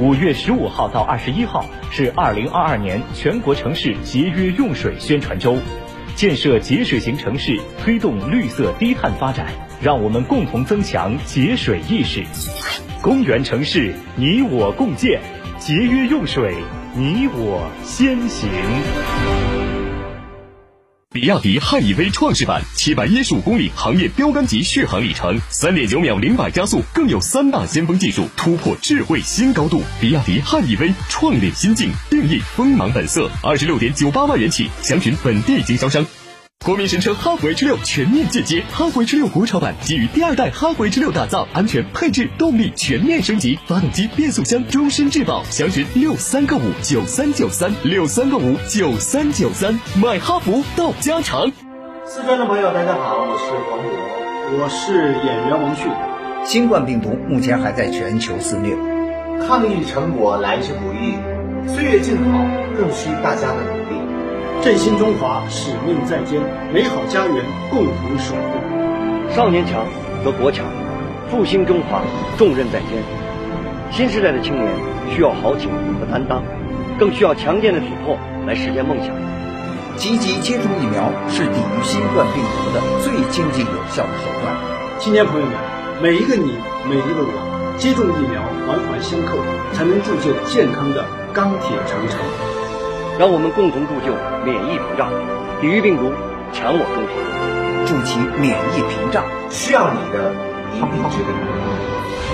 [0.00, 5.58] 五月十五号到二十一号是二零二二年全国城市节约用水宣传周，
[6.16, 9.48] 建设节水型城市，推动绿色低碳发展，
[9.82, 12.24] 让我们共同增强节水意识。
[13.02, 15.20] 公园城市，你我共建，
[15.58, 16.54] 节约用水，
[16.94, 19.69] 你我先行。
[21.12, 29.82] 比亚迪汉 EV 创世版，七百一十五公里行业标杆级续航里程，三点九秒零百加速，更有三大先锋技术，突破智慧新高度。
[30.00, 36.06] 比亚迪汉 EV 创领新境，定义锋芒本色，二十六点九八万元起，详询本地经销商。
[36.62, 51.50] 国民神车哈弗 H 六全面进阶，哈弗 H 六国潮版基于第二代哈弗 H 六打造，安全配置动力全面升级，发动机变速箱终身质保，详询六三个五九三九三六三个五九三九三，买哈弗到家常。
[52.04, 55.86] 四川的朋友，大家好，我是黄渤，我是演员王迅。
[56.44, 58.76] 新冠病毒目前还在全球肆虐，
[59.48, 61.14] 抗疫成果来之不易，
[61.74, 62.44] 岁月静好
[62.76, 63.79] 更需大家的努力。
[64.62, 66.38] 振兴中华，使命在肩，
[66.70, 69.34] 美好家园共同守护。
[69.34, 69.86] 少年强
[70.22, 70.66] 则国强，
[71.30, 72.02] 复兴中华
[72.36, 73.02] 重任在肩。
[73.90, 74.68] 新时代的青年
[75.14, 76.42] 需要豪情和担当，
[76.98, 79.14] 更需要强健的体魄来实现梦想。
[79.96, 84.54] 积极接种疫苗是抵御新冠病毒的最经济有效的手段。
[84.98, 85.54] 青年朋友们，
[86.02, 86.52] 每一个你，
[86.86, 89.38] 每一个我，接种疫苗环环相扣，
[89.72, 92.20] 才能铸就健康的钢铁长城。
[93.20, 94.16] 让我们共同铸就
[94.46, 95.12] 免疫屏障，
[95.60, 96.10] 抵御病毒，
[96.54, 97.12] 强我中华，
[97.84, 100.32] 筑起免疫屏障，需要你的
[100.72, 101.28] 一臂之力。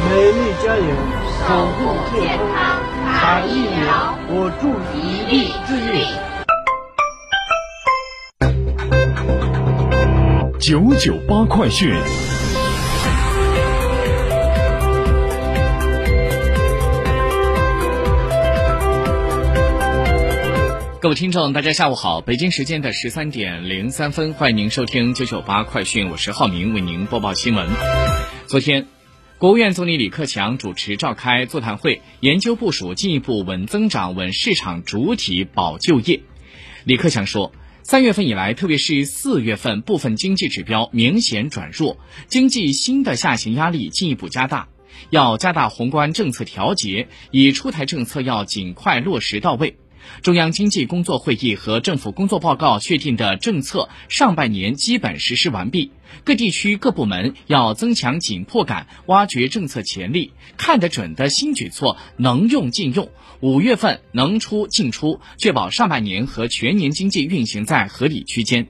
[0.09, 0.87] 美丽家园，
[1.43, 2.79] 守护健康，
[3.21, 6.07] 打疫苗，我助一臂之力。
[10.61, 11.97] 九九八快讯。
[21.07, 22.21] 各位听众，大家下午好！
[22.21, 27.69] 北京时间的十三点零三分，欢迎您收听九九八快讯，我是浩明，为您播报新闻。
[28.49, 28.89] 昨天，
[29.39, 36.23] 国务院总理李克强主持召开座谈会，研究部署进一步稳增长、稳市场主体、保就业。
[36.83, 37.53] 李克强说，
[37.85, 44.67] 三月份以来，特别是四月份，部分经济指标明显转弱，经济新的下行压力进一步加大，
[45.11, 49.77] 要加大宏观政策调节，已出台政策要尽快落实到位。
[50.23, 55.91] 中央经济工作会议和政府工作报告确定的政策，上半年基本实施完毕。
[56.25, 63.11] 各地区各部门要增强紧迫感，挖掘政策潜力，看得准的新举措能用尽用。
[63.41, 68.69] 五月份能出尽出，确保上半年和全年经济运行在合理区间。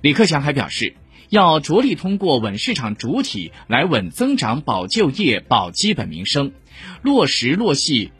[0.00, 0.96] 李克强还表示，
[1.28, 6.52] 要着力通过稳市场主体来稳增长、保就业、保基本民生，
[7.02, 8.10] 落实落细。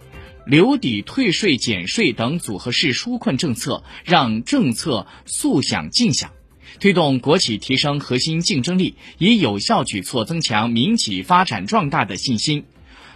[0.48, 6.32] 留抵退税减税等组合式纾困政策，让政策速享尽享，
[6.80, 12.64] 推动国企提升核心竞争力，以有效举措增强民企发展壮大的信心。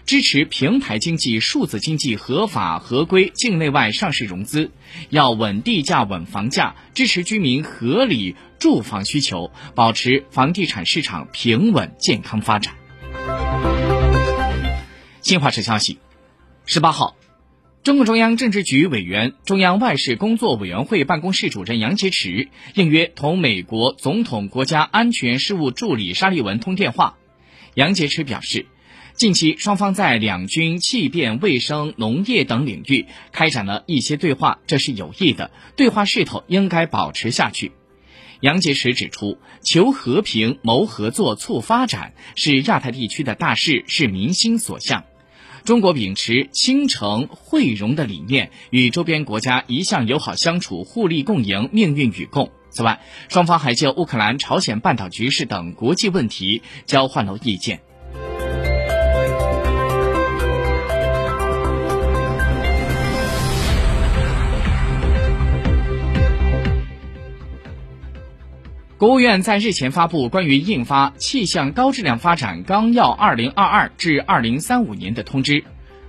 [0.05, 4.71] 支持平台经济、数字经济合法合规境内外上市融资，
[5.09, 12.75] 要稳地价、稳房价，支持居民合理住房需求，保持房地产市场平稳健康发展。
[15.23, 15.99] 新华社消息，
[16.67, 17.17] 十八号。
[17.83, 27.19] 中共中央政治局委员、中央外事工作委员会办公室主任杨洁篪应约同美国总统国家安全事务助理沙利文通电话。
[27.75, 28.67] 杨洁篪表示，
[29.15, 37.73] 近期双方在两军、气变、卫生、农业等领域开展了一些对话，这是有益的，对话势头应该保持下去。
[38.39, 45.03] 杨洁篪指出，求和平、谋合作、促发展是亚太地区的大事，是民心所向。
[45.65, 52.51] 中国秉持倾城惠容的理念，与周边国家一向友好相处，互利共赢，命运与共。
[52.71, 57.81] 此外，双方还就乌克兰、朝鲜半岛局势等国际问题交换了意见。
[69.03, 75.65] 国务院在日前发布关于印发《气象高质量发展纲要（二零二二至二零三五年）》的通知。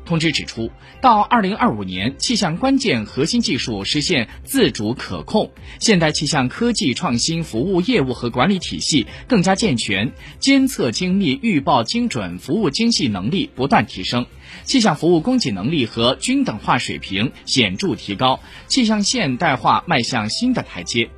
[0.06, 0.70] 通知指出，
[1.02, 14.28] 到二零二五年，气象关键核心技术实现自主可控，现代气象科技创新服务业务和管理体系更加健全，监测精密、预报精准、服务精细能力不断提升，
[14.66, 21.10] 气象服务供给能力和均等化水平显著提高，气象现代化迈向新的台阶。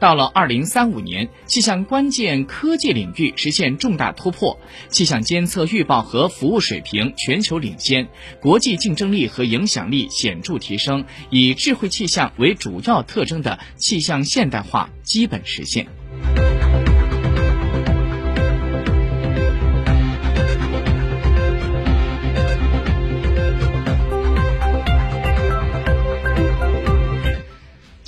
[0.00, 4.58] 到了二零三五年，气象关键科技领域实现重大突破，
[4.88, 8.08] 气象监测预报和服务水平全球领先，
[8.40, 15.86] 国际竞争力和影响力显著提升，以智慧气象为主要特征的气象现代化基本实现。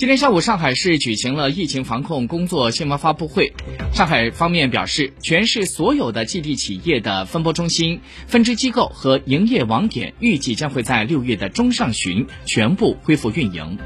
[0.03, 3.53] 今天下午，上海市举行了疫情防控工作新闻发布会。
[3.93, 13.77] 上海方面表示，全市所有的基地企业的分拨中心、分支机构和营业网点，预计将会在六月的中上旬全部恢复运营。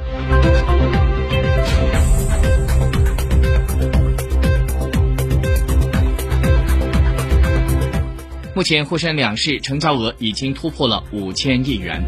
[8.56, 12.02] 目前，沪深两市成交额已经突破了五千亿元。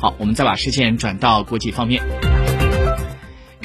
[0.00, 2.02] 好，我们再把视线转到国际方面。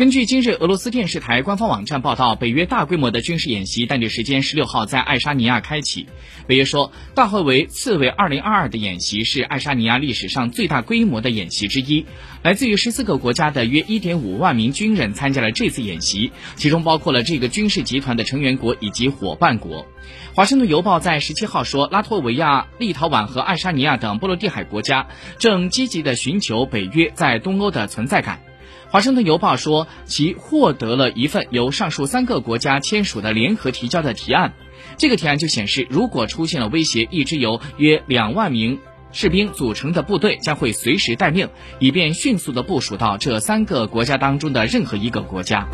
[0.02, 6.08] 根据今日俄罗斯电视台官方网站报道，北约大规模的军事演习当地时间十六号在爱沙尼亚开启。
[6.48, 12.04] 北约说，大会为“次为二零二二”的演习是爱沙尼亚历史上最大规模的演习之一。
[12.42, 19.86] 来自于十四个国家的约一点五万名军人参加了这次演习，其中包括了这个军事集团的成员国以及伙伴国。
[20.34, 25.06] 华盛顿邮报在十七号说，拉脱维亚、立陶宛和爱沙尼亚等波罗的海国家
[25.38, 28.42] 正积极地寻求北约在东欧的存在感。
[28.92, 34.52] 华盛顿邮报说，其获得了一份由上述三个国家签署的联合提交的提案。
[34.98, 38.80] 这个提案就显示，如果出现了威胁，一支由约两万名
[39.14, 41.48] 士兵组成的部队将会随时待命，
[41.80, 45.70] 以便迅速的部署到这三个国家当中的任何一个国家。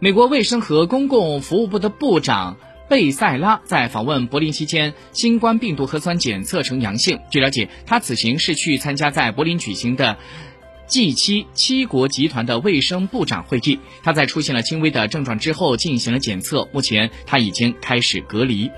[0.00, 2.56] 美国卫生和公共服务部的部长。
[2.88, 7.18] 贝塞拉在访问柏林期间，新冠病毒核酸检测呈阳性。
[7.30, 10.16] 据了解，他此行是去参加在柏林举行的
[10.88, 13.80] G7 七国集团的卫生部长会议。
[14.04, 18.70] 他在出现了轻微的症状之后进行了检测，目前他已经开始隔离。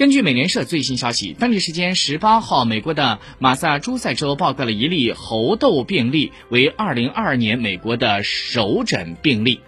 [0.00, 9.60] 根据美联社最新消息，当地时间十八号，美国的马萨诸塞州报告了一例猴痘病例，为二零二二年美国的首诊病例。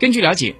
[0.00, 0.56] 根据了解，